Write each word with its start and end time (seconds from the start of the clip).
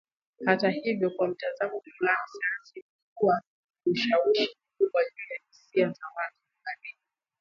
Hata 0.45 0.69
hivyo 0.69 1.09
kwa 1.11 1.27
mtazamo 1.27 1.81
fulani, 1.97 2.17
sayansi 2.41 2.79
imekua 2.79 3.41
ushawishi 3.85 4.57
mkubwa 4.75 5.01
juu 5.03 5.33
ya 5.33 5.39
hisia 5.47 5.87
za 5.89 6.05
watu, 6.15 6.35
kubadili 6.57 6.97